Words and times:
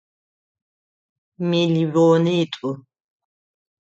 Миллионитӏу. 1.49 2.69